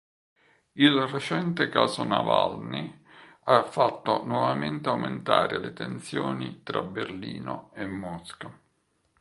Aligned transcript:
Il 0.85 0.95
recente 1.09 1.67
caso 1.69 2.03
Naval'nyj 2.03 2.87
ha 3.43 3.61
fatto 3.63 4.25
nuovamente 4.25 4.89
aumentare 4.89 5.59
le 5.59 5.73
tensioni 5.73 6.61
tra 6.63 6.81
Berlino 6.81 7.69
e 7.75 7.85
Mosca. 7.85 8.51